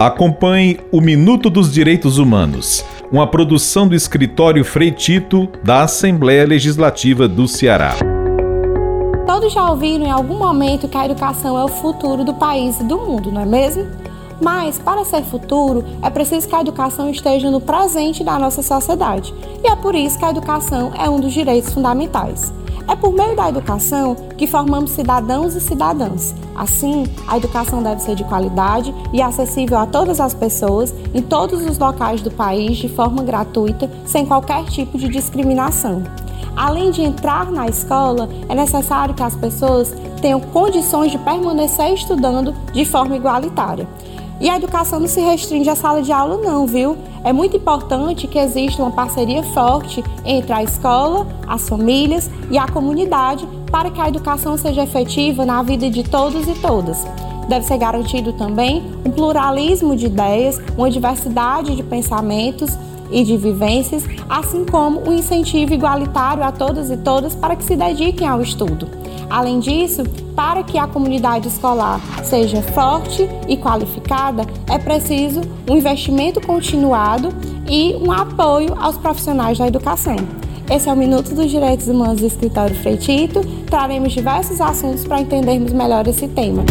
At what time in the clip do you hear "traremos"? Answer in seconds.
83.66-84.12